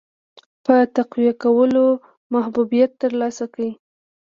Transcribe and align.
په 0.65 0.75
تقویه 0.95 1.33
کولو 1.43 1.85
محبوبیت 2.33 2.91
ترلاسه 3.01 3.45
کړي. 3.53 3.71